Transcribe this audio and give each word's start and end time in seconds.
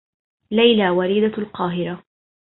ليلى 0.51 0.89
وليدة 0.89 1.37
القاهرة. 1.37 2.03